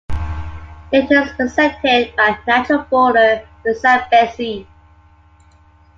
It 0.91 1.07
was 1.11 1.29
bisected 1.37 2.15
by 2.15 2.29
a 2.29 2.45
natural 2.49 2.79
border, 2.89 3.47
the 3.63 3.75
Zambezi. 3.75 4.67